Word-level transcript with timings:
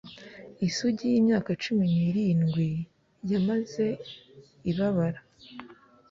isugi 0.67 1.05
yimyaka 1.13 1.49
cumi 1.63 1.83
nirindwi, 1.93 2.69
yamaze 3.31 3.85
ibabara 4.71 5.21